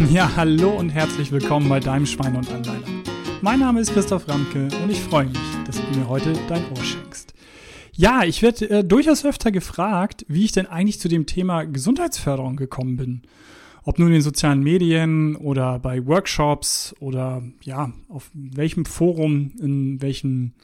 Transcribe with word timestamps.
Ja, 0.08 0.34
hallo 0.34 0.70
und 0.70 0.88
herzlich 0.88 1.30
willkommen 1.30 1.68
bei 1.68 1.78
deinem 1.78 2.06
Schwein 2.06 2.34
und 2.34 2.50
Anleiter. 2.50 2.88
Mein 3.42 3.60
Name 3.60 3.80
ist 3.80 3.92
Christoph 3.92 4.26
Ramke 4.28 4.68
und 4.82 4.90
ich 4.90 4.98
freue 4.98 5.26
mich, 5.26 5.38
dass 5.66 5.76
du 5.76 5.98
mir 5.98 6.08
heute 6.08 6.32
dein 6.48 6.64
Ohr 6.70 6.82
schenkst. 6.82 7.34
Ja, 7.92 8.24
ich 8.24 8.40
werde 8.40 8.70
äh, 8.70 8.84
durchaus 8.84 9.24
öfter 9.24 9.52
gefragt, 9.52 10.24
wie 10.26 10.44
ich 10.44 10.52
denn 10.52 10.66
eigentlich 10.66 11.00
zu 11.00 11.08
dem 11.08 11.26
Thema 11.26 11.64
Gesundheitsförderung 11.64 12.56
gekommen 12.56 12.96
bin. 12.96 13.22
Ob 13.84 13.98
nun 13.98 14.08
in 14.08 14.14
den 14.14 14.22
sozialen 14.22 14.62
Medien 14.62 15.36
oder 15.36 15.78
bei 15.78 16.04
Workshops 16.06 16.94
oder 16.98 17.42
ja, 17.62 17.92
auf 18.08 18.30
welchem 18.32 18.86
Forum, 18.86 19.52
in 19.60 20.00
welchen 20.00 20.54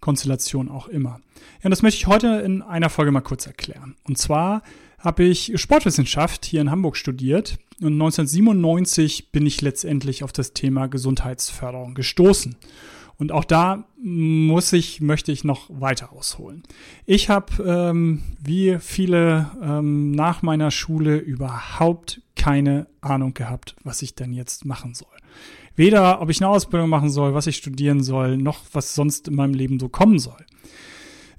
Konstellationen 0.00 0.72
auch 0.72 0.88
immer. 0.88 1.20
Ja, 1.60 1.66
und 1.66 1.70
das 1.70 1.82
möchte 1.82 1.98
ich 1.98 2.06
heute 2.06 2.42
in 2.44 2.62
einer 2.62 2.88
Folge 2.88 3.12
mal 3.12 3.20
kurz 3.20 3.46
erklären. 3.46 3.94
Und 4.08 4.16
zwar 4.16 4.62
habe 5.00 5.24
ich 5.24 5.52
Sportwissenschaft 5.56 6.44
hier 6.44 6.60
in 6.60 6.70
Hamburg 6.70 6.96
studiert 6.96 7.58
und 7.80 7.94
1997 7.94 9.32
bin 9.32 9.46
ich 9.46 9.60
letztendlich 9.62 10.22
auf 10.22 10.32
das 10.32 10.52
Thema 10.52 10.86
Gesundheitsförderung 10.86 11.94
gestoßen. 11.94 12.56
Und 13.16 13.32
auch 13.32 13.44
da 13.44 13.84
muss 14.02 14.72
ich, 14.72 15.02
möchte 15.02 15.30
ich 15.30 15.44
noch 15.44 15.68
weiter 15.68 16.12
ausholen. 16.12 16.62
Ich 17.04 17.28
habe, 17.28 17.62
ähm, 17.62 18.22
wie 18.42 18.78
viele 18.80 19.50
ähm, 19.62 20.12
nach 20.12 20.40
meiner 20.40 20.70
Schule, 20.70 21.18
überhaupt 21.18 22.22
keine 22.34 22.86
Ahnung 23.02 23.34
gehabt, 23.34 23.76
was 23.84 24.00
ich 24.00 24.14
denn 24.14 24.32
jetzt 24.32 24.64
machen 24.64 24.94
soll. 24.94 25.08
Weder, 25.76 26.22
ob 26.22 26.30
ich 26.30 26.40
eine 26.40 26.48
Ausbildung 26.48 26.88
machen 26.88 27.10
soll, 27.10 27.34
was 27.34 27.46
ich 27.46 27.58
studieren 27.58 28.02
soll, 28.02 28.38
noch 28.38 28.60
was 28.72 28.94
sonst 28.94 29.28
in 29.28 29.34
meinem 29.34 29.54
Leben 29.54 29.78
so 29.78 29.90
kommen 29.90 30.18
soll. 30.18 30.46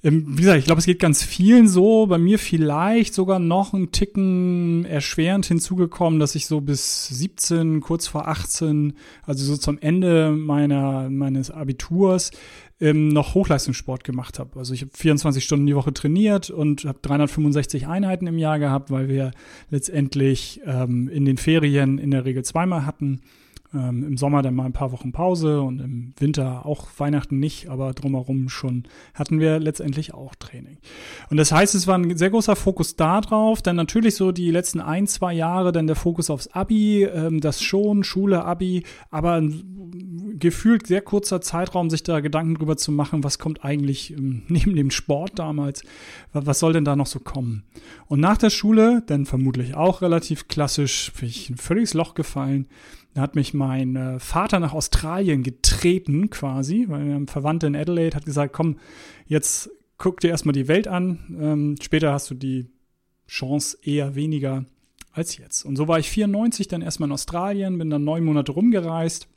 Ähm, 0.04 0.26
wie 0.30 0.42
gesagt, 0.42 0.60
ich 0.60 0.66
glaube, 0.66 0.80
es 0.80 0.86
geht 0.86 1.00
ganz 1.00 1.24
vielen 1.24 1.68
so. 1.68 2.08
Bei 2.08 2.18
mir 2.18 2.40
vielleicht 2.40 3.14
sogar 3.14 3.40
noch 3.40 3.74
ein 3.74 3.92
Ticken 3.92 4.86
erschwerend 4.86 5.46
hinzugekommen, 5.46 6.20
dass 6.20 6.36
ich 6.36 6.48
so 6.48 6.62
bis 6.62 7.08
17, 7.08 7.82
kurz 7.82 8.08
vor 8.08 8.28
18, 8.28 8.94
also 9.24 9.46
so 9.46 9.58
zum 9.58 9.78
Ende 9.78 10.32
meiner, 10.32 11.10
meines 11.10 11.52
Abiturs, 11.52 12.32
ähm, 12.80 13.10
noch 13.10 13.36
Hochleistungssport 13.36 14.04
gemacht 14.04 14.40
habe. 14.40 14.58
Also 14.58 14.74
ich 14.74 14.82
habe 14.82 14.92
24 14.96 15.44
Stunden 15.44 15.68
die 15.68 15.76
Woche 15.76 15.94
trainiert 15.94 16.50
und 16.50 16.86
habe 16.86 16.98
365 17.04 17.86
Einheiten 17.86 18.26
im 18.26 18.40
Jahr 18.40 18.58
gehabt, 18.58 18.90
weil 18.90 19.08
wir 19.08 19.32
letztendlich 19.70 20.62
ähm, 20.66 21.08
in 21.10 21.26
den 21.26 21.38
Ferien 21.38 22.00
in 22.00 22.10
der 22.10 22.26
Regel 22.26 22.44
zweimal 22.44 22.88
hatten. 22.88 23.22
Ähm, 23.74 24.04
Im 24.04 24.18
Sommer 24.18 24.42
dann 24.42 24.56
mal 24.56 24.66
ein 24.66 24.74
paar 24.74 24.92
Wochen 24.92 25.14
Pause 25.14 25.62
und 25.62 25.80
im 25.80 26.14
Winter 26.20 26.66
auch 26.66 26.88
Weihnachten 26.98 27.40
nicht, 27.40 27.70
aber 27.70 27.94
drumherum 27.94 28.50
schon 28.50 28.84
hatten 29.14 29.40
wir 29.40 29.60
letztendlich 29.60 30.14
auch 30.14 30.36
Training. 30.36 30.78
Und 31.30 31.38
das 31.38 31.54
heißt, 31.54 31.74
es 31.76 31.88
war 31.88 31.98
ein 31.98 32.18
sehr 32.18 32.32
großer 32.32 32.58
Fokus 32.58 32.98
da 32.98 33.22
drauf. 33.22 33.62
Dann 33.62 33.78
natürlich 33.78 34.16
so 34.16 34.34
die 34.34 34.52
letzten 34.52 34.82
ein, 34.82 35.08
zwei 35.08 35.34
Jahre 35.34 35.72
dann 35.72 35.88
der 35.88 35.96
Fokus 35.96 36.30
aufs 36.30 36.48
Abi, 36.50 37.04
ähm, 37.04 37.40
das 37.40 37.62
schon, 37.62 38.04
Schule, 38.04 38.44
Abi, 38.44 38.84
aber 39.10 39.34
ein 39.36 40.38
gefühlt 40.38 40.88
sehr 40.88 41.02
kurzer 41.02 41.40
Zeitraum, 41.40 41.90
sich 41.90 42.04
da 42.04 42.20
Gedanken 42.20 42.56
drüber 42.56 42.76
zu 42.76 42.92
machen, 42.92 43.24
was 43.24 43.40
kommt 43.40 43.64
eigentlich 43.64 44.12
ähm, 44.12 44.44
neben 44.50 44.76
dem 44.76 44.92
Sport 44.92 45.40
damals, 45.40 45.84
was 46.34 46.60
soll 46.60 46.74
denn 46.74 46.86
da 46.86 46.98
noch 46.98 47.08
so 47.08 47.20
kommen? 47.20 47.64
Und 48.08 48.20
nach 48.20 48.38
der 48.38 48.50
Schule, 48.50 49.04
dann 49.08 49.26
vermutlich 49.26 49.76
auch 49.76 50.02
relativ 50.02 50.50
klassisch, 50.50 51.14
bin 51.18 51.30
ich 51.30 51.50
ein 51.50 51.58
völliges 51.58 51.94
Loch 51.94 52.16
gefallen 52.16 52.68
da 53.14 53.22
hat 53.22 53.36
mich 53.36 53.54
mein 53.54 53.96
äh, 53.96 54.20
Vater 54.20 54.60
nach 54.60 54.74
Australien 54.74 55.44
getreten 55.44 56.30
quasi, 56.30 56.86
weil 56.88 57.06
wir 57.06 57.14
haben 57.16 57.28
Verwandte 57.28 57.68
in 57.68 57.76
Adelaide, 57.76 58.16
hat 58.16 58.26
gesagt, 58.26 58.54
komm, 58.54 58.78
jetzt 59.26 59.70
guck 59.98 60.20
dir 60.20 60.30
erstmal 60.30 60.54
die 60.54 60.68
Welt 60.68 60.88
an, 60.88 61.20
ähm, 61.40 61.76
später 61.82 62.14
hast 62.14 62.30
du 62.30 62.36
die 62.36 62.70
Chance 63.28 63.78
eher 63.84 64.16
weniger 64.16 64.66
als 65.12 65.38
jetzt. 65.38 65.64
Und 65.64 65.76
so 65.76 65.88
war 65.88 66.00
ich 66.00 66.10
94 66.10 66.68
dann 66.68 66.82
erstmal 66.82 67.10
in 67.10 67.14
Australien, 67.14 67.78
bin 67.78 67.90
dann 67.90 68.04
neun 68.04 68.24
Monate 68.24 68.52
rumgereist. 68.52 69.28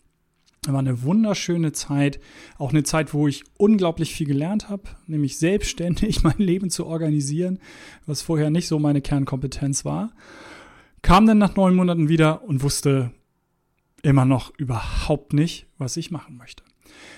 War 0.67 0.79
eine 0.79 1.03
wunderschöne 1.03 1.73
Zeit, 1.73 2.19
auch 2.57 2.71
eine 2.71 2.85
Zeit, 2.85 3.13
wo 3.13 3.29
ich 3.29 3.45
unglaublich 3.59 4.15
viel 4.15 4.27
gelernt 4.27 4.71
habe, 4.71 4.85
nämlich 5.07 5.37
selbstständig 5.37 6.23
mein 6.23 6.39
Leben 6.39 6.71
zu 6.71 6.87
organisieren, 6.87 7.59
was 8.07 8.23
vorher 8.23 8.49
nicht 8.49 8.69
so 8.69 8.79
meine 8.79 9.03
Kernkompetenz 9.03 9.85
war. 9.85 10.13
Kam 11.03 11.27
dann 11.27 11.37
nach 11.37 11.55
neun 11.55 11.75
Monaten 11.75 12.09
wieder 12.09 12.45
und 12.45 12.63
wusste, 12.63 13.11
immer 14.05 14.25
noch 14.25 14.53
überhaupt 14.59 15.33
nicht, 15.33 15.67
was 15.79 15.97
ich 15.97 16.11
machen 16.11 16.37
möchte. 16.37 16.63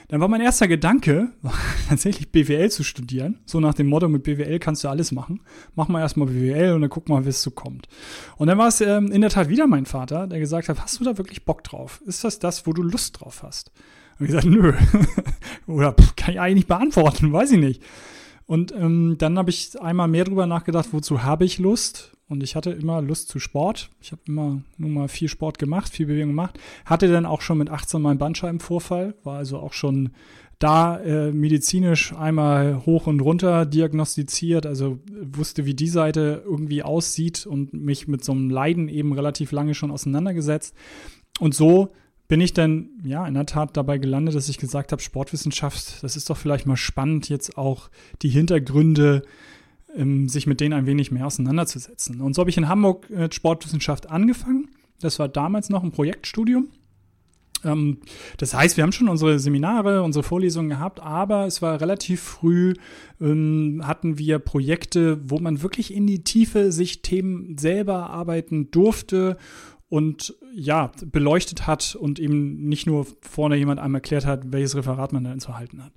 Dann 0.08 0.20
war 0.20 0.28
mein 0.28 0.40
erster 0.40 0.68
Gedanke, 0.68 1.32
tatsächlich 1.88 2.30
BWL 2.30 2.70
zu 2.70 2.84
studieren. 2.84 3.40
So 3.44 3.60
nach 3.60 3.74
dem 3.74 3.88
Motto, 3.88 4.08
mit 4.08 4.22
BWL 4.22 4.58
kannst 4.58 4.84
du 4.84 4.88
alles 4.88 5.10
machen. 5.10 5.40
Mach 5.74 5.88
mal 5.88 6.00
erstmal 6.00 6.28
BWL 6.28 6.74
und 6.74 6.82
dann 6.82 6.90
guck 6.90 7.08
mal, 7.08 7.24
wie 7.24 7.30
es 7.30 7.42
so 7.42 7.50
kommt. 7.50 7.88
Und 8.36 8.46
dann 8.46 8.58
war 8.58 8.68
es 8.68 8.80
ähm, 8.80 9.10
in 9.10 9.20
der 9.20 9.30
Tat 9.30 9.48
wieder 9.48 9.66
mein 9.66 9.84
Vater, 9.86 10.26
der 10.28 10.38
gesagt 10.38 10.68
hat, 10.68 10.80
hast 10.80 11.00
du 11.00 11.04
da 11.04 11.18
wirklich 11.18 11.44
Bock 11.44 11.64
drauf? 11.64 12.00
Ist 12.06 12.24
das 12.24 12.38
das, 12.38 12.66
wo 12.66 12.72
du 12.72 12.82
Lust 12.82 13.20
drauf 13.20 13.42
hast? 13.42 13.72
Und 14.18 14.26
ich 14.26 14.30
gesagt, 14.30 14.46
nö. 14.46 14.72
Oder 15.66 15.92
pff, 15.92 16.14
kann 16.14 16.34
ich 16.34 16.40
eigentlich 16.40 16.54
nicht 16.54 16.68
beantworten, 16.68 17.32
weiß 17.32 17.50
ich 17.52 17.58
nicht. 17.58 17.82
Und 18.46 18.72
ähm, 18.72 19.16
dann 19.18 19.36
habe 19.38 19.50
ich 19.50 19.80
einmal 19.80 20.06
mehr 20.06 20.24
drüber 20.24 20.46
nachgedacht, 20.46 20.88
wozu 20.92 21.24
habe 21.24 21.44
ich 21.44 21.58
Lust? 21.58 22.15
Und 22.28 22.42
ich 22.42 22.56
hatte 22.56 22.70
immer 22.70 23.00
Lust 23.02 23.28
zu 23.28 23.38
Sport. 23.38 23.90
Ich 24.00 24.10
habe 24.10 24.22
immer 24.26 24.62
nur 24.78 24.90
mal 24.90 25.08
viel 25.08 25.28
Sport 25.28 25.58
gemacht, 25.58 25.92
viel 25.92 26.06
Bewegung 26.06 26.30
gemacht. 26.30 26.58
Hatte 26.84 27.08
dann 27.08 27.24
auch 27.24 27.40
schon 27.40 27.58
mit 27.58 27.70
18 27.70 28.02
mal 28.02 28.10
einen 28.10 28.18
Bandscheibenvorfall, 28.18 29.14
war 29.22 29.38
also 29.38 29.58
auch 29.58 29.72
schon 29.72 30.10
da 30.58 30.98
äh, 31.00 31.32
medizinisch 31.32 32.14
einmal 32.14 32.84
hoch 32.86 33.06
und 33.06 33.20
runter 33.20 33.66
diagnostiziert, 33.66 34.64
also 34.64 34.98
wusste, 35.10 35.66
wie 35.66 35.74
die 35.74 35.88
Seite 35.88 36.42
irgendwie 36.44 36.82
aussieht 36.82 37.46
und 37.46 37.74
mich 37.74 38.08
mit 38.08 38.24
so 38.24 38.32
einem 38.32 38.48
Leiden 38.48 38.88
eben 38.88 39.12
relativ 39.12 39.52
lange 39.52 39.74
schon 39.74 39.90
auseinandergesetzt. 39.90 40.74
Und 41.38 41.54
so 41.54 41.92
bin 42.26 42.40
ich 42.40 42.54
dann 42.54 42.88
ja 43.04 43.26
in 43.26 43.34
der 43.34 43.46
Tat 43.46 43.76
dabei 43.76 43.98
gelandet, 43.98 44.34
dass 44.34 44.48
ich 44.48 44.58
gesagt 44.58 44.92
habe, 44.92 45.02
Sportwissenschaft, 45.02 46.02
das 46.02 46.16
ist 46.16 46.30
doch 46.30 46.38
vielleicht 46.38 46.66
mal 46.66 46.76
spannend, 46.76 47.28
jetzt 47.28 47.58
auch 47.58 47.90
die 48.22 48.30
Hintergründe 48.30 49.22
ähm, 49.96 50.28
sich 50.28 50.46
mit 50.46 50.60
denen 50.60 50.74
ein 50.74 50.86
wenig 50.86 51.10
mehr 51.10 51.26
auseinanderzusetzen. 51.26 52.20
Und 52.20 52.34
so 52.34 52.40
habe 52.40 52.50
ich 52.50 52.56
in 52.56 52.68
Hamburg 52.68 53.10
äh, 53.10 53.28
Sportwissenschaft 53.32 54.10
angefangen. 54.10 54.68
Das 55.00 55.18
war 55.18 55.28
damals 55.28 55.70
noch 55.70 55.82
ein 55.82 55.92
Projektstudium. 55.92 56.68
Ähm, 57.64 57.98
das 58.38 58.54
heißt, 58.54 58.76
wir 58.76 58.84
haben 58.84 58.92
schon 58.92 59.08
unsere 59.08 59.38
Seminare, 59.38 60.02
unsere 60.02 60.22
Vorlesungen 60.22 60.70
gehabt, 60.70 61.00
aber 61.00 61.46
es 61.46 61.62
war 61.62 61.80
relativ 61.80 62.20
früh, 62.20 62.74
ähm, 63.20 63.82
hatten 63.84 64.18
wir 64.18 64.38
Projekte, 64.38 65.18
wo 65.28 65.38
man 65.38 65.62
wirklich 65.62 65.92
in 65.92 66.06
die 66.06 66.24
Tiefe 66.24 66.72
sich 66.72 67.02
Themen 67.02 67.58
selber 67.58 68.10
arbeiten 68.10 68.70
durfte 68.70 69.36
und 69.88 70.34
ja, 70.52 70.90
beleuchtet 71.04 71.66
hat 71.66 71.94
und 71.94 72.18
eben 72.18 72.68
nicht 72.68 72.86
nur 72.86 73.06
vorne 73.20 73.56
jemand 73.56 73.80
einem 73.80 73.94
erklärt 73.94 74.26
hat, 74.26 74.52
welches 74.52 74.74
Referat 74.74 75.12
man 75.12 75.24
dann 75.24 75.40
zu 75.40 75.56
halten 75.56 75.84
hat. 75.84 75.92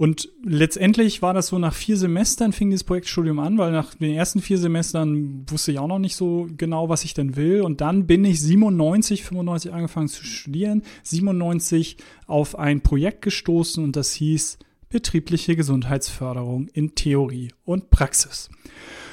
Und 0.00 0.30
letztendlich 0.42 1.20
war 1.20 1.34
das 1.34 1.48
so, 1.48 1.58
nach 1.58 1.74
vier 1.74 1.98
Semestern 1.98 2.54
fing 2.54 2.70
dieses 2.70 2.84
Projektstudium 2.84 3.38
an, 3.38 3.58
weil 3.58 3.70
nach 3.70 3.92
den 3.92 4.14
ersten 4.14 4.40
vier 4.40 4.56
Semestern 4.56 5.44
wusste 5.50 5.72
ich 5.72 5.78
auch 5.78 5.88
noch 5.88 5.98
nicht 5.98 6.16
so 6.16 6.48
genau, 6.56 6.88
was 6.88 7.04
ich 7.04 7.12
denn 7.12 7.36
will. 7.36 7.60
Und 7.60 7.82
dann 7.82 8.06
bin 8.06 8.24
ich 8.24 8.40
97, 8.40 9.24
95 9.24 9.74
angefangen 9.74 10.08
zu 10.08 10.24
studieren, 10.24 10.84
97 11.02 11.98
auf 12.26 12.58
ein 12.58 12.80
Projekt 12.80 13.20
gestoßen 13.20 13.84
und 13.84 13.94
das 13.94 14.14
hieß 14.14 14.58
betriebliche 14.88 15.54
Gesundheitsförderung 15.54 16.68
in 16.68 16.94
Theorie 16.94 17.52
und 17.66 17.90
Praxis. 17.90 18.48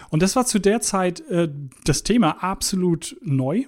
Und 0.10 0.22
das 0.24 0.38
war 0.38 0.46
zu 0.46 0.58
der 0.58 0.80
Zeit 0.80 1.20
äh, 1.30 1.50
das 1.84 2.04
Thema 2.04 2.42
absolut 2.42 3.18
neu 3.22 3.66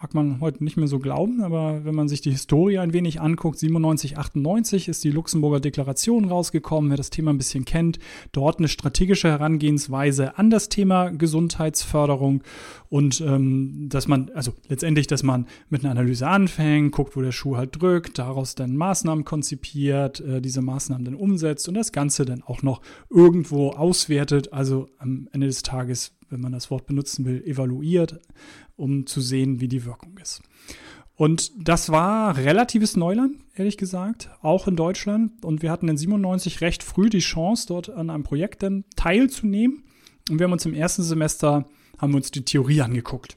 mag 0.00 0.14
man 0.14 0.40
heute 0.40 0.64
nicht 0.64 0.78
mehr 0.78 0.86
so 0.86 0.98
glauben, 0.98 1.42
aber 1.42 1.84
wenn 1.84 1.94
man 1.94 2.08
sich 2.08 2.22
die 2.22 2.30
Historie 2.30 2.78
ein 2.78 2.94
wenig 2.94 3.20
anguckt, 3.20 3.58
97, 3.58 4.16
98 4.16 4.88
ist 4.88 5.04
die 5.04 5.10
Luxemburger 5.10 5.60
Deklaration 5.60 6.24
rausgekommen, 6.24 6.88
wer 6.88 6.96
das 6.96 7.10
Thema 7.10 7.32
ein 7.32 7.36
bisschen 7.36 7.66
kennt, 7.66 7.98
dort 8.32 8.58
eine 8.58 8.68
strategische 8.68 9.28
Herangehensweise 9.28 10.38
an 10.38 10.48
das 10.48 10.70
Thema 10.70 11.10
Gesundheitsförderung 11.10 12.42
und 12.88 13.20
ähm, 13.20 13.88
dass 13.90 14.08
man, 14.08 14.30
also 14.34 14.54
letztendlich, 14.68 15.06
dass 15.06 15.22
man 15.22 15.46
mit 15.68 15.84
einer 15.84 15.90
Analyse 15.90 16.26
anfängt, 16.26 16.92
guckt, 16.92 17.14
wo 17.14 17.20
der 17.20 17.32
Schuh 17.32 17.58
halt 17.58 17.80
drückt, 17.80 18.18
daraus 18.18 18.54
dann 18.54 18.76
Maßnahmen 18.76 19.26
konzipiert, 19.26 20.20
äh, 20.20 20.40
diese 20.40 20.62
Maßnahmen 20.62 21.04
dann 21.04 21.14
umsetzt 21.14 21.68
und 21.68 21.74
das 21.74 21.92
Ganze 21.92 22.24
dann 22.24 22.42
auch 22.42 22.62
noch 22.62 22.80
irgendwo 23.10 23.70
auswertet, 23.72 24.50
also 24.54 24.88
am 24.96 25.28
Ende 25.32 25.46
des 25.46 25.62
Tages 25.62 26.12
wenn 26.30 26.40
man 26.40 26.52
das 26.52 26.70
Wort 26.70 26.86
benutzen 26.86 27.24
will, 27.24 27.42
evaluiert, 27.44 28.20
um 28.76 29.06
zu 29.06 29.20
sehen, 29.20 29.60
wie 29.60 29.68
die 29.68 29.84
Wirkung 29.84 30.16
ist. 30.18 30.42
Und 31.20 31.52
das 31.58 31.90
war 31.90 32.38
relatives 32.38 32.96
Neuland, 32.96 33.36
ehrlich 33.54 33.76
gesagt, 33.76 34.30
auch 34.40 34.66
in 34.66 34.74
Deutschland. 34.76 35.44
Und 35.44 35.60
wir 35.60 35.70
hatten 35.70 35.88
in 35.88 35.98
97 35.98 36.62
recht 36.62 36.82
früh 36.82 37.10
die 37.10 37.18
Chance, 37.18 37.66
dort 37.68 37.90
an 37.90 38.08
einem 38.08 38.24
Projekt 38.24 38.62
dann 38.62 38.84
teilzunehmen. 38.96 39.82
Und 40.30 40.38
wir 40.38 40.44
haben 40.44 40.52
uns 40.52 40.64
im 40.64 40.72
ersten 40.72 41.02
Semester, 41.02 41.68
haben 41.98 42.12
wir 42.12 42.16
uns 42.16 42.30
die 42.30 42.44
Theorie 42.44 42.80
angeguckt. 42.80 43.36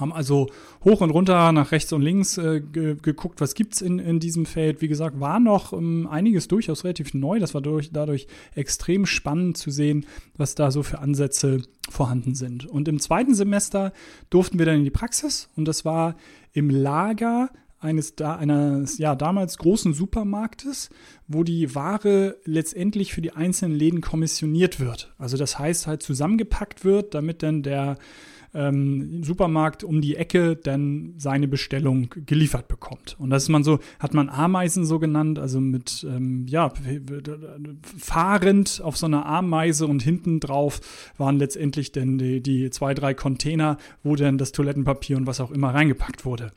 Haben 0.00 0.12
also 0.12 0.48
hoch 0.84 1.00
und 1.00 1.10
runter 1.10 1.52
nach 1.52 1.72
rechts 1.72 1.92
und 1.92 2.02
links 2.02 2.38
äh, 2.38 2.60
ge 2.60 2.96
geguckt, 3.00 3.40
was 3.40 3.54
gibt's 3.54 3.80
in, 3.80 3.98
in 3.98 4.20
diesem 4.20 4.46
Feld. 4.46 4.80
Wie 4.80 4.88
gesagt, 4.88 5.20
war 5.20 5.40
noch 5.40 5.72
ähm, 5.72 6.08
einiges 6.10 6.48
durchaus 6.48 6.84
relativ 6.84 7.14
neu. 7.14 7.38
Das 7.38 7.54
war 7.54 7.60
durch, 7.60 7.90
dadurch 7.92 8.26
extrem 8.54 9.06
spannend 9.06 9.56
zu 9.56 9.70
sehen, 9.70 10.06
was 10.36 10.54
da 10.54 10.70
so 10.70 10.82
für 10.82 10.98
Ansätze 10.98 11.62
vorhanden 11.90 12.34
sind. 12.34 12.66
Und 12.66 12.88
im 12.88 13.00
zweiten 13.00 13.34
Semester 13.34 13.92
durften 14.30 14.58
wir 14.58 14.66
dann 14.66 14.76
in 14.76 14.84
die 14.84 14.90
Praxis 14.90 15.50
und 15.56 15.66
das 15.66 15.84
war 15.84 16.16
im 16.52 16.70
Lager 16.70 17.50
eines 17.82 18.14
da 18.14 18.36
eines 18.36 18.98
ja 18.98 19.16
damals 19.16 19.58
großen 19.58 19.92
Supermarktes, 19.92 20.90
wo 21.26 21.42
die 21.42 21.74
Ware 21.74 22.36
letztendlich 22.44 23.12
für 23.12 23.22
die 23.22 23.32
einzelnen 23.32 23.76
Läden 23.76 24.00
kommissioniert 24.00 24.78
wird. 24.78 25.12
Also 25.18 25.36
das 25.36 25.58
heißt 25.58 25.86
halt 25.86 26.02
zusammengepackt 26.02 26.84
wird, 26.84 27.14
damit 27.14 27.42
dann 27.42 27.62
der 27.62 27.98
ähm, 28.54 29.22
Supermarkt 29.22 29.84
um 29.84 30.00
die 30.00 30.16
Ecke 30.16 30.56
dann 30.56 31.14
seine 31.16 31.48
Bestellung 31.48 32.10
geliefert 32.26 32.68
bekommt. 32.68 33.16
Und 33.18 33.30
das 33.30 33.44
ist 33.44 33.48
man 33.48 33.64
so, 33.64 33.78
hat 33.98 34.14
man 34.14 34.28
Ameisen 34.28 34.84
so 34.84 34.98
genannt, 34.98 35.38
also 35.38 35.60
mit, 35.60 36.06
ähm, 36.08 36.46
ja, 36.48 36.72
fahrend 37.96 38.80
auf 38.82 38.96
so 38.96 39.06
einer 39.06 39.26
Ameise 39.26 39.86
und 39.86 40.02
hinten 40.02 40.40
drauf 40.40 40.80
waren 41.16 41.38
letztendlich 41.38 41.92
dann 41.92 42.18
die, 42.18 42.42
die 42.42 42.70
zwei, 42.70 42.94
drei 42.94 43.14
Container, 43.14 43.78
wo 44.02 44.16
dann 44.16 44.38
das 44.38 44.52
Toilettenpapier 44.52 45.16
und 45.16 45.26
was 45.26 45.40
auch 45.40 45.50
immer 45.50 45.72
reingepackt 45.74 46.24
wurde. 46.24 46.52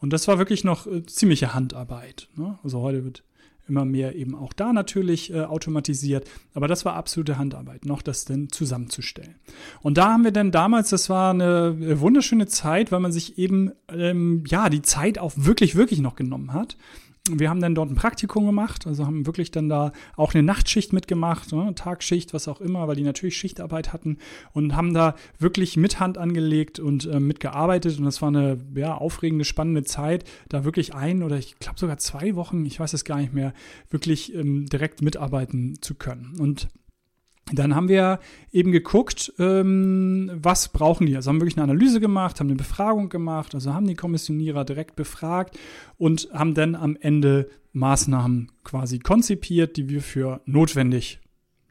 Und 0.00 0.12
das 0.12 0.28
war 0.28 0.38
wirklich 0.38 0.64
noch 0.64 0.86
äh, 0.86 1.04
ziemliche 1.06 1.54
Handarbeit. 1.54 2.28
Ne? 2.36 2.58
Also 2.62 2.80
heute 2.80 3.04
wird 3.04 3.24
immer 3.68 3.84
mehr 3.84 4.14
eben 4.14 4.34
auch 4.34 4.52
da 4.52 4.72
natürlich 4.72 5.32
äh, 5.32 5.42
automatisiert. 5.42 6.28
Aber 6.54 6.68
das 6.68 6.84
war 6.84 6.94
absolute 6.94 7.38
Handarbeit, 7.38 7.84
noch 7.84 8.02
das 8.02 8.24
denn 8.24 8.50
zusammenzustellen. 8.50 9.36
Und 9.80 9.98
da 9.98 10.12
haben 10.12 10.24
wir 10.24 10.32
dann 10.32 10.50
damals, 10.50 10.90
das 10.90 11.08
war 11.10 11.30
eine 11.30 11.76
äh, 11.80 12.00
wunderschöne 12.00 12.46
Zeit, 12.46 12.92
weil 12.92 13.00
man 13.00 13.12
sich 13.12 13.38
eben 13.38 13.72
ähm, 13.88 14.44
ja 14.46 14.68
die 14.68 14.82
Zeit 14.82 15.18
auch 15.18 15.32
wirklich, 15.36 15.76
wirklich 15.76 16.00
noch 16.00 16.16
genommen 16.16 16.52
hat 16.52 16.76
wir 17.32 17.50
haben 17.50 17.60
dann 17.60 17.74
dort 17.74 17.90
ein 17.90 17.94
Praktikum 17.94 18.46
gemacht, 18.46 18.86
also 18.86 19.06
haben 19.06 19.26
wirklich 19.26 19.50
dann 19.50 19.68
da 19.68 19.92
auch 20.16 20.34
eine 20.34 20.42
Nachtschicht 20.42 20.92
mitgemacht, 20.92 21.52
ne, 21.52 21.74
Tagschicht, 21.74 22.34
was 22.34 22.48
auch 22.48 22.60
immer, 22.60 22.88
weil 22.88 22.96
die 22.96 23.02
natürlich 23.02 23.36
Schichtarbeit 23.36 23.92
hatten 23.92 24.18
und 24.52 24.74
haben 24.74 24.94
da 24.94 25.14
wirklich 25.38 25.76
mit 25.76 26.00
Hand 26.00 26.18
angelegt 26.18 26.78
und 26.80 27.06
äh, 27.06 27.20
mitgearbeitet 27.20 27.98
und 27.98 28.04
das 28.04 28.22
war 28.22 28.28
eine 28.28 28.58
ja, 28.74 28.94
aufregende, 28.94 29.44
spannende 29.44 29.84
Zeit, 29.84 30.24
da 30.48 30.64
wirklich 30.64 30.94
ein 30.94 31.22
oder 31.22 31.36
ich 31.36 31.58
glaube 31.58 31.78
sogar 31.78 31.98
zwei 31.98 32.34
Wochen, 32.34 32.64
ich 32.64 32.80
weiß 32.80 32.92
es 32.92 33.04
gar 33.04 33.18
nicht 33.18 33.34
mehr, 33.34 33.52
wirklich 33.90 34.34
ähm, 34.34 34.66
direkt 34.66 35.02
mitarbeiten 35.02 35.80
zu 35.80 35.94
können. 35.94 36.36
Und 36.38 36.68
dann 37.52 37.74
haben 37.74 37.88
wir 37.88 38.20
eben 38.52 38.72
geguckt, 38.72 39.32
ähm, 39.38 40.30
was 40.34 40.68
brauchen 40.68 41.06
die. 41.06 41.16
Also 41.16 41.28
haben 41.30 41.40
wirklich 41.40 41.56
eine 41.56 41.64
Analyse 41.64 42.00
gemacht, 42.00 42.40
haben 42.40 42.48
eine 42.48 42.56
Befragung 42.56 43.08
gemacht, 43.08 43.54
also 43.54 43.74
haben 43.74 43.86
die 43.86 43.94
Kommissionierer 43.94 44.64
direkt 44.64 44.96
befragt 44.96 45.58
und 45.96 46.28
haben 46.32 46.54
dann 46.54 46.74
am 46.74 46.96
Ende 47.00 47.48
Maßnahmen 47.72 48.50
quasi 48.64 48.98
konzipiert, 48.98 49.76
die 49.76 49.88
wir 49.88 50.02
für 50.02 50.40
notwendig, 50.46 51.20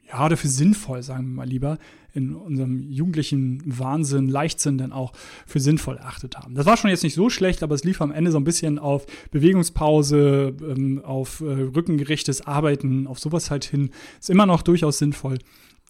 ja, 0.08 0.24
oder 0.24 0.36
für 0.36 0.48
sinnvoll, 0.48 1.02
sagen 1.02 1.28
wir 1.28 1.34
mal 1.34 1.48
lieber, 1.48 1.78
in 2.14 2.34
unserem 2.34 2.90
jugendlichen 2.90 3.62
Wahnsinn, 3.66 4.28
Leichtsinn 4.28 4.78
dann 4.78 4.92
auch 4.92 5.12
für 5.46 5.60
sinnvoll 5.60 5.96
erachtet 5.96 6.36
haben. 6.36 6.54
Das 6.54 6.66
war 6.66 6.76
schon 6.76 6.90
jetzt 6.90 7.02
nicht 7.02 7.14
so 7.14 7.28
schlecht, 7.28 7.62
aber 7.62 7.74
es 7.74 7.84
lief 7.84 8.00
am 8.00 8.10
Ende 8.10 8.30
so 8.30 8.38
ein 8.38 8.44
bisschen 8.44 8.78
auf 8.78 9.06
Bewegungspause, 9.30 10.56
ähm, 10.62 11.04
auf 11.04 11.40
äh, 11.40 11.44
rückengerechtes 11.44 12.46
Arbeiten, 12.46 13.06
auf 13.06 13.18
sowas 13.18 13.50
halt 13.50 13.64
hin. 13.64 13.90
Ist 14.18 14.30
immer 14.30 14.46
noch 14.46 14.62
durchaus 14.62 14.98
sinnvoll 14.98 15.38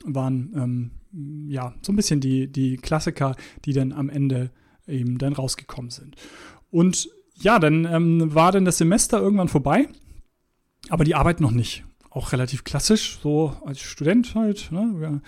waren 0.04 0.52
ähm, 0.54 0.90
ja 1.48 1.74
so 1.82 1.92
ein 1.92 1.96
bisschen 1.96 2.20
die, 2.20 2.50
die 2.50 2.76
Klassiker, 2.76 3.36
die 3.64 3.72
dann 3.72 3.92
am 3.92 4.08
Ende 4.08 4.50
eben 4.86 5.18
dann 5.18 5.32
rausgekommen 5.32 5.90
sind. 5.90 6.16
Und 6.70 7.08
ja, 7.34 7.58
dann 7.58 7.84
ähm, 7.84 8.34
war 8.34 8.52
dann 8.52 8.64
das 8.64 8.78
Semester 8.78 9.20
irgendwann 9.20 9.48
vorbei, 9.48 9.88
aber 10.88 11.04
die 11.04 11.14
Arbeit 11.14 11.40
noch 11.40 11.52
nicht 11.52 11.84
auch 12.18 12.32
relativ 12.32 12.64
klassisch, 12.64 13.20
so 13.22 13.56
als 13.64 13.80
Student 13.80 14.34
halt. 14.34 14.72
Ne? 14.72 14.92
Wir 14.98 15.20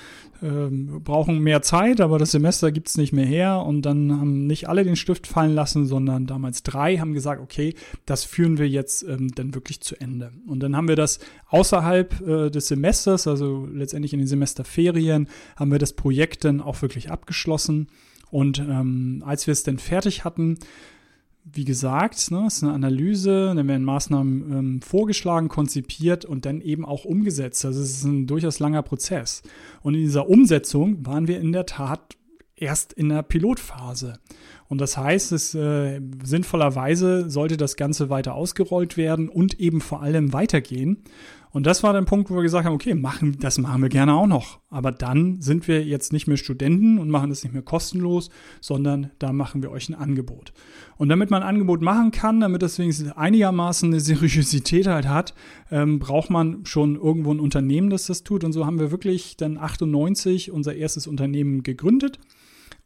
ähm, 0.43 1.03
brauchen 1.05 1.39
mehr 1.39 1.63
Zeit, 1.63 2.01
aber 2.01 2.19
das 2.19 2.33
Semester 2.33 2.73
gibt 2.73 2.89
es 2.89 2.99
nicht 2.99 3.13
mehr 3.13 3.25
her. 3.25 3.65
Und 3.65 3.83
dann 3.83 4.11
haben 4.21 4.47
nicht 4.49 4.69
alle 4.69 4.83
den 4.83 4.97
Stift 4.97 5.29
fallen 5.29 5.55
lassen, 5.55 5.87
sondern 5.87 6.27
damals 6.27 6.65
drei 6.65 6.99
haben 6.99 7.15
gesagt, 7.15 7.41
okay, 7.41 7.75
das 8.07 8.25
führen 8.25 8.59
wir 8.59 8.69
jetzt 8.69 9.05
ähm, 9.05 9.33
dann 9.35 9.55
wirklich 9.55 9.81
zu 9.81 10.01
Ende. 10.01 10.33
Und 10.47 10.61
dann 10.61 10.77
haben 10.77 10.89
wir 10.89 10.97
das 10.97 11.21
außerhalb 11.49 12.21
äh, 12.27 12.51
des 12.51 12.67
Semesters, 12.67 13.29
also 13.29 13.69
letztendlich 13.73 14.13
in 14.13 14.19
den 14.19 14.29
Semesterferien, 14.29 15.29
haben 15.57 15.71
wir 15.71 15.79
das 15.79 15.93
Projekt 15.93 16.45
dann 16.45 16.61
auch 16.61 16.83
wirklich 16.83 17.11
abgeschlossen. 17.11 17.87
Und 18.33 18.59
ähm, 18.59 19.23
als 19.25 19.47
wir 19.47 19.53
es 19.53 19.63
dann 19.63 19.79
fertig 19.79 20.25
hatten, 20.25 20.59
wie 21.45 21.65
gesagt, 21.65 22.31
ne, 22.31 22.47
ist 22.47 22.63
eine 22.63 22.73
Analyse, 22.73 23.53
dann 23.55 23.69
werden 23.69 23.85
Maßnahmen 23.85 24.53
ähm, 24.53 24.83
vorgeschlagen, 24.83 25.49
konzipiert 25.49 26.25
und 26.25 26.45
dann 26.47 26.61
eben 26.61 26.85
auch 26.85 27.05
umgesetzt. 27.05 27.65
Also 27.65 27.81
es 27.81 27.91
ist 27.91 28.05
ein 28.05 28.27
durchaus 28.27 28.59
langer 28.59 28.83
Prozess. 28.83 29.43
Und 29.83 29.95
in 29.95 30.01
dieser 30.01 30.29
Umsetzung 30.29 31.05
waren 31.07 31.29
wir 31.29 31.41
in 31.41 31.53
der 31.53 31.67
Tat 31.67 32.17
erst 32.57 32.93
in 32.93 33.09
der 33.09 33.23
Pilotphase. 33.23 34.19
Und 34.69 34.81
das 34.81 34.97
heißt, 34.97 35.33
es 35.33 35.55
äh, 35.55 36.01
sinnvollerweise 36.23 37.29
sollte 37.29 37.57
das 37.57 37.77
Ganze 37.77 38.11
weiter 38.11 38.35
ausgerollt 38.35 38.97
werden 38.97 39.29
und 39.29 39.59
eben 39.59 39.81
vor 39.81 40.03
allem 40.03 40.33
weitergehen. 40.33 41.03
Und 41.52 41.67
das 41.67 41.82
war 41.82 41.93
der 41.93 42.02
Punkt, 42.02 42.31
wo 42.31 42.37
wir 42.37 42.43
gesagt 42.43 42.64
haben, 42.64 42.75
okay, 42.75 42.94
machen, 42.94 43.38
das 43.41 43.58
machen 43.58 43.82
wir 43.82 43.88
gerne 43.88 44.14
auch 44.14 44.26
noch. 44.26 44.61
Aber 44.70 44.93
dann 44.93 45.41
sind 45.41 45.67
wir 45.67 45.85
jetzt 45.85 46.12
nicht 46.12 46.29
mehr 46.29 46.37
Studenten 46.37 46.99
und 46.99 47.11
machen 47.11 47.31
das 47.31 47.43
nicht 47.43 47.52
mehr 47.52 47.62
kostenlos, 47.62 48.31
sondern 48.61 49.11
da 49.19 49.32
machen 49.32 49.62
wir 49.62 49.70
euch 49.73 49.88
ein 49.88 49.97
Angebot. 49.97 50.52
Und 50.97 51.08
damit 51.08 51.31
man 51.31 51.43
ein 51.43 51.49
Angebot 51.49 51.82
machen 51.82 52.12
kann, 52.12 52.41
damit 52.41 52.62
das 52.62 52.79
wenigstens 52.79 53.12
einigermaßen 53.12 53.88
eine 53.88 54.00
Seriosität 54.00 54.87
halt 54.87 55.08
hat, 55.08 55.35
ähm, 55.73 55.99
braucht 55.99 56.31
man 56.31 56.64
schon 56.67 56.94
irgendwo 56.94 57.32
ein 57.35 57.41
Unternehmen, 57.41 57.91
das 57.91 58.06
das 58.06 58.23
tut. 58.23 58.44
Und 58.44 58.52
so 58.52 58.64
haben 58.64 58.79
wir 58.79 58.93
wirklich 58.93 59.37
dann 59.37 59.58
98 59.58 60.52
unser 60.52 60.75
erstes 60.75 61.08
Unternehmen 61.08 61.64
gegründet 61.64 62.20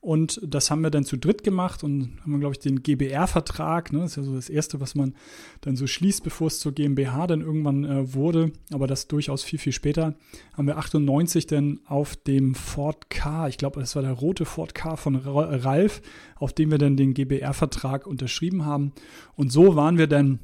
und 0.04 0.38
das 0.46 0.70
haben 0.70 0.82
wir 0.82 0.90
dann 0.90 1.06
zu 1.06 1.16
dritt 1.16 1.44
gemacht 1.44 1.82
und 1.82 2.18
haben, 2.20 2.38
glaube 2.38 2.52
ich, 2.54 2.58
den 2.58 2.82
GBR-Vertrag, 2.82 3.90
ne, 3.90 4.00
das 4.00 4.10
ist 4.10 4.16
ja 4.16 4.22
so 4.22 4.34
das 4.34 4.50
Erste, 4.50 4.78
was 4.78 4.94
man 4.94 5.14
dann 5.62 5.76
so 5.76 5.86
schließt, 5.86 6.22
bevor 6.22 6.48
es 6.48 6.58
zur 6.58 6.72
GmbH 6.72 7.26
dann 7.26 7.40
irgendwann 7.40 7.84
äh, 7.84 8.12
wurde, 8.12 8.52
aber 8.70 8.86
das 8.86 9.08
durchaus 9.08 9.44
viel, 9.44 9.58
viel 9.58 9.72
später, 9.72 10.14
haben 10.52 10.66
wir 10.66 10.76
98 10.76 11.46
dann 11.46 11.80
auf 11.86 12.16
dem 12.16 12.54
Ford 12.54 13.08
K, 13.08 13.48
ich 13.48 13.56
glaube, 13.56 13.80
das 13.80 13.96
war 13.96 14.02
der 14.02 14.12
rote 14.12 14.44
Ford 14.44 14.74
K 14.74 14.96
von 14.96 15.16
Ralf, 15.16 16.02
auf 16.36 16.52
dem 16.52 16.70
wir 16.70 16.78
dann 16.78 16.98
den 16.98 17.14
GBR-Vertrag 17.14 18.06
unterschrieben 18.06 18.66
haben. 18.66 18.92
Und 19.36 19.52
so 19.52 19.74
waren 19.74 19.96
wir 19.96 20.06
dann, 20.06 20.38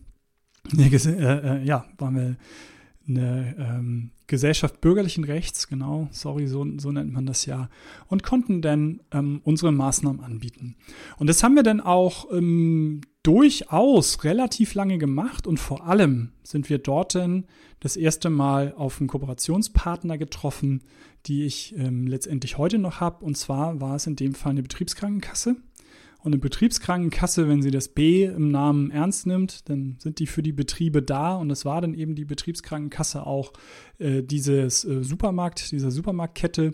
äh, 0.79 0.87
äh, 0.87 1.65
ja, 1.65 1.85
waren 1.99 2.17
wir 2.17 2.37
eine 3.06 3.56
ähm, 3.59 4.11
Gesellschaft 4.31 4.81
bürgerlichen 4.81 5.25
Rechts, 5.25 5.69
genau, 5.69 6.08
sorry, 6.13 6.46
so, 6.46 6.65
so 6.79 6.93
nennt 6.93 7.13
man 7.13 7.27
das 7.27 7.46
ja, 7.46 7.69
und 8.06 8.22
konnten 8.22 8.63
dann 8.63 9.01
ähm, 9.13 9.41
unsere 9.44 9.72
Maßnahmen 9.72 10.22
anbieten. 10.22 10.77
Und 11.19 11.27
das 11.27 11.43
haben 11.43 11.56
wir 11.56 11.65
dann 11.65 11.81
auch 11.81 12.31
ähm, 12.32 13.01
durchaus 13.22 14.25
relativ 14.25 14.75
lange 14.75 14.99
gemacht 14.99 15.46
und 15.46 15.58
vor 15.58 15.87
allem 15.87 16.31
sind 16.43 16.70
wir 16.70 16.79
dort 16.79 17.15
dann 17.15 17.44
das 17.81 17.96
erste 17.96 18.31
Mal 18.31 18.72
auf 18.77 19.01
einen 19.01 19.08
Kooperationspartner 19.08 20.17
getroffen, 20.17 20.82
die 21.27 21.44
ich 21.44 21.75
ähm, 21.77 22.06
letztendlich 22.06 22.56
heute 22.56 22.79
noch 22.79 23.01
habe. 23.01 23.25
Und 23.25 23.37
zwar 23.37 23.81
war 23.81 23.96
es 23.96 24.06
in 24.06 24.17
dem 24.17 24.34
Fall 24.34 24.51
eine 24.51 24.63
Betriebskrankenkasse. 24.63 25.56
Und 26.22 26.32
eine 26.32 26.41
Betriebskrankenkasse, 26.41 27.48
wenn 27.48 27.62
sie 27.62 27.70
das 27.70 27.89
B 27.89 28.24
im 28.24 28.50
Namen 28.50 28.91
ernst 28.91 29.27
nimmt, 29.27 29.69
dann 29.69 29.96
sind 29.98 30.19
die 30.19 30.27
für 30.27 30.43
die 30.43 30.53
Betriebe 30.53 31.03
da. 31.03 31.34
Und 31.36 31.48
das 31.48 31.65
war 31.65 31.81
dann 31.81 31.94
eben 31.94 32.15
die 32.15 32.24
Betriebskrankenkasse 32.24 33.27
auch 33.27 33.53
äh, 33.98 34.22
dieses 34.22 34.84
äh, 34.84 35.03
Supermarkt, 35.03 35.72
dieser 35.72 35.91
Supermarktkette. 35.91 36.72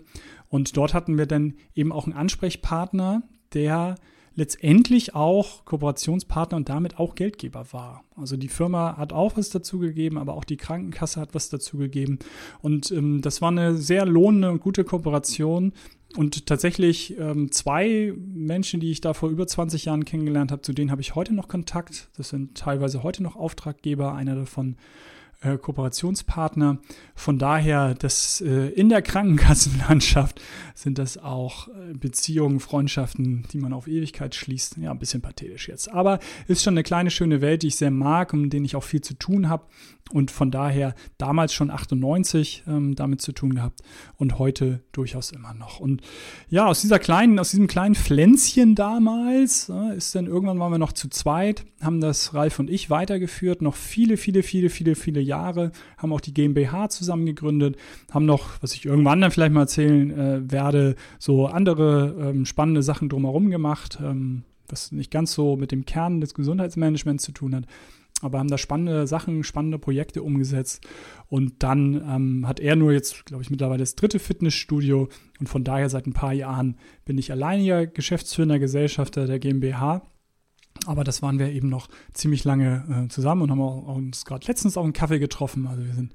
Und 0.48 0.76
dort 0.76 0.94
hatten 0.94 1.16
wir 1.16 1.26
dann 1.26 1.54
eben 1.74 1.92
auch 1.92 2.04
einen 2.04 2.16
Ansprechpartner, 2.16 3.22
der 3.54 3.96
letztendlich 4.36 5.14
auch 5.14 5.64
Kooperationspartner 5.64 6.58
und 6.58 6.68
damit 6.68 6.98
auch 6.98 7.14
Geldgeber 7.14 7.72
war. 7.72 8.04
Also 8.14 8.36
die 8.36 8.48
Firma 8.48 8.96
hat 8.96 9.12
auch 9.12 9.36
was 9.36 9.50
dazu 9.50 9.78
gegeben, 9.78 10.18
aber 10.18 10.34
auch 10.34 10.44
die 10.44 10.58
Krankenkasse 10.58 11.20
hat 11.20 11.34
was 11.34 11.48
dazu 11.48 11.78
gegeben. 11.78 12.18
Und 12.60 12.90
ähm, 12.92 13.22
das 13.22 13.40
war 13.40 13.48
eine 13.48 13.76
sehr 13.76 14.04
lohnende 14.04 14.50
und 14.50 14.60
gute 14.60 14.84
Kooperation, 14.84 15.72
und 16.16 16.46
tatsächlich 16.46 17.18
ähm, 17.18 17.52
zwei 17.52 18.14
Menschen, 18.16 18.80
die 18.80 18.90
ich 18.90 19.00
da 19.00 19.12
vor 19.14 19.28
über 19.28 19.46
20 19.46 19.84
Jahren 19.84 20.04
kennengelernt 20.04 20.50
habe, 20.50 20.62
zu 20.62 20.72
denen 20.72 20.90
habe 20.90 21.00
ich 21.00 21.14
heute 21.14 21.34
noch 21.34 21.48
Kontakt. 21.48 22.08
Das 22.16 22.30
sind 22.30 22.56
teilweise 22.56 23.02
heute 23.02 23.22
noch 23.22 23.36
Auftraggeber, 23.36 24.14
einer 24.14 24.34
davon 24.34 24.76
äh, 25.42 25.58
Kooperationspartner. 25.58 26.78
Von 27.14 27.38
daher, 27.38 27.94
das 27.94 28.40
äh, 28.40 28.68
in 28.70 28.88
der 28.88 29.02
Krankenkassenlandschaft 29.02 30.40
sind 30.74 30.98
das 30.98 31.18
auch 31.18 31.68
äh, 31.68 31.94
Beziehungen, 31.94 32.60
Freundschaften, 32.60 33.44
die 33.52 33.58
man 33.58 33.72
auf 33.72 33.86
Ewigkeit 33.86 34.34
schließt. 34.34 34.78
Ja, 34.78 34.92
ein 34.92 34.98
bisschen 34.98 35.22
pathetisch 35.22 35.68
jetzt. 35.68 35.92
Aber 35.92 36.18
ist 36.48 36.62
schon 36.62 36.74
eine 36.74 36.82
kleine, 36.82 37.10
schöne 37.10 37.40
Welt, 37.40 37.62
die 37.62 37.68
ich 37.68 37.76
sehr 37.76 37.90
mag 37.90 38.32
und 38.32 38.42
mit 38.42 38.52
denen 38.52 38.64
ich 38.64 38.76
auch 38.76 38.84
viel 38.84 39.02
zu 39.02 39.14
tun 39.14 39.48
habe. 39.48 39.64
Und 40.12 40.30
von 40.30 40.50
daher 40.50 40.94
damals 41.18 41.52
schon 41.52 41.70
98 41.70 42.64
ähm, 42.68 42.94
damit 42.94 43.20
zu 43.20 43.32
tun 43.32 43.54
gehabt 43.54 43.80
und 44.16 44.38
heute 44.38 44.80
durchaus 44.92 45.32
immer 45.32 45.52
noch. 45.52 45.80
Und 45.80 46.02
ja, 46.48 46.66
aus 46.66 46.80
dieser 46.80 46.98
kleinen, 46.98 47.38
aus 47.38 47.50
diesem 47.50 47.66
kleinen 47.66 47.94
Pflänzchen 47.94 48.74
damals 48.74 49.68
äh, 49.68 49.96
ist 49.96 50.14
dann 50.14 50.26
irgendwann 50.26 50.58
waren 50.60 50.72
wir 50.72 50.78
noch 50.78 50.92
zu 50.92 51.08
zweit, 51.08 51.64
haben 51.80 52.00
das 52.00 52.34
Ralf 52.34 52.58
und 52.58 52.70
ich 52.70 52.88
weitergeführt, 52.88 53.62
noch 53.62 53.74
viele, 53.74 54.16
viele, 54.16 54.42
viele, 54.42 54.70
viele, 54.70 54.94
viele 54.94 55.20
Jahre, 55.20 55.72
haben 55.98 56.12
auch 56.12 56.20
die 56.20 56.34
GmbH 56.34 56.88
zusammen 56.88 57.26
gegründet, 57.26 57.76
haben 58.12 58.26
noch, 58.26 58.62
was 58.62 58.74
ich 58.74 58.84
irgendwann 58.84 59.20
dann 59.20 59.32
vielleicht 59.32 59.52
mal 59.52 59.62
erzählen 59.62 60.10
äh, 60.10 60.52
werde, 60.52 60.94
so 61.18 61.46
andere 61.46 62.30
ähm, 62.30 62.46
spannende 62.46 62.82
Sachen 62.82 63.08
drumherum 63.08 63.50
gemacht, 63.50 63.98
ähm, 64.00 64.44
was 64.68 64.92
nicht 64.92 65.10
ganz 65.10 65.32
so 65.32 65.56
mit 65.56 65.72
dem 65.72 65.84
Kern 65.84 66.20
des 66.20 66.34
Gesundheitsmanagements 66.34 67.24
zu 67.24 67.32
tun 67.32 67.54
hat 67.54 67.66
aber 68.22 68.38
haben 68.38 68.48
da 68.48 68.58
spannende 68.58 69.06
Sachen, 69.06 69.44
spannende 69.44 69.78
Projekte 69.78 70.22
umgesetzt. 70.22 70.86
Und 71.28 71.62
dann 71.62 71.94
ähm, 72.08 72.48
hat 72.48 72.60
er 72.60 72.76
nur 72.76 72.92
jetzt, 72.92 73.26
glaube 73.26 73.42
ich, 73.42 73.50
mittlerweile 73.50 73.80
das 73.80 73.94
dritte 73.94 74.18
Fitnessstudio. 74.18 75.08
Und 75.38 75.48
von 75.48 75.64
daher 75.64 75.88
seit 75.90 76.06
ein 76.06 76.12
paar 76.12 76.32
Jahren 76.32 76.76
bin 77.04 77.18
ich 77.18 77.30
alleiniger 77.30 77.86
Geschäftsführender 77.86 78.58
Gesellschafter 78.58 79.26
der 79.26 79.38
GmbH. 79.38 80.02
Aber 80.86 81.04
das 81.04 81.22
waren 81.22 81.38
wir 81.38 81.50
eben 81.50 81.68
noch 81.68 81.88
ziemlich 82.12 82.44
lange 82.44 83.04
äh, 83.06 83.08
zusammen 83.08 83.42
und 83.42 83.50
haben 83.50 83.60
auch, 83.60 83.96
uns 83.96 84.24
gerade 84.24 84.46
letztens 84.46 84.76
auch 84.76 84.84
einen 84.84 84.92
Kaffee 84.92 85.18
getroffen. 85.18 85.66
Also 85.66 85.84
wir 85.84 85.94
sind 85.94 86.14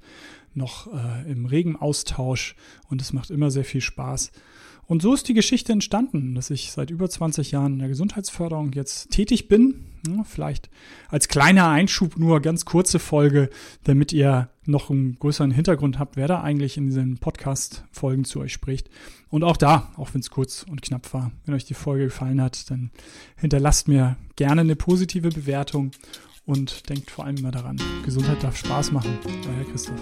noch 0.53 0.87
äh, 0.93 1.31
im 1.31 1.45
regen 1.45 1.75
Austausch 1.75 2.55
und 2.87 3.01
es 3.01 3.13
macht 3.13 3.31
immer 3.31 3.51
sehr 3.51 3.65
viel 3.65 3.81
Spaß. 3.81 4.31
Und 4.91 5.01
so 5.01 5.13
ist 5.13 5.29
die 5.29 5.33
Geschichte 5.33 5.71
entstanden, 5.71 6.35
dass 6.35 6.49
ich 6.49 6.73
seit 6.73 6.89
über 6.89 7.09
20 7.09 7.51
Jahren 7.51 7.71
in 7.71 7.79
der 7.79 7.87
Gesundheitsförderung 7.87 8.73
jetzt 8.73 9.09
tätig 9.09 9.47
bin. 9.47 9.85
Vielleicht 10.25 10.69
als 11.07 11.29
kleiner 11.29 11.69
Einschub 11.69 12.17
nur 12.17 12.41
ganz 12.41 12.65
kurze 12.65 12.99
Folge, 12.99 13.49
damit 13.85 14.11
ihr 14.11 14.49
noch 14.65 14.89
einen 14.89 15.15
größeren 15.17 15.51
Hintergrund 15.51 15.97
habt, 15.97 16.17
wer 16.17 16.27
da 16.27 16.41
eigentlich 16.41 16.75
in 16.75 16.87
diesen 16.87 17.19
Podcast-Folgen 17.19 18.25
zu 18.25 18.41
euch 18.41 18.51
spricht. 18.51 18.89
Und 19.29 19.45
auch 19.45 19.55
da, 19.55 19.93
auch 19.95 20.13
wenn 20.13 20.19
es 20.19 20.29
kurz 20.29 20.65
und 20.69 20.81
knapp 20.81 21.13
war, 21.13 21.31
wenn 21.45 21.55
euch 21.55 21.63
die 21.63 21.73
Folge 21.73 22.03
gefallen 22.03 22.41
hat, 22.41 22.69
dann 22.69 22.91
hinterlasst 23.37 23.87
mir 23.87 24.17
gerne 24.35 24.59
eine 24.59 24.75
positive 24.75 25.29
Bewertung 25.29 25.91
und 26.43 26.89
denkt 26.89 27.11
vor 27.11 27.23
allem 27.23 27.37
immer 27.37 27.51
daran, 27.51 27.77
Gesundheit 28.03 28.43
darf 28.43 28.57
Spaß 28.57 28.91
machen. 28.91 29.17
Euer 29.25 29.71
Christoph. 29.71 30.01